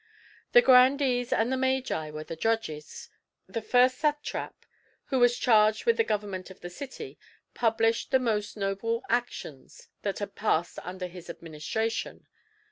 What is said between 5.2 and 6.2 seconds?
charged with the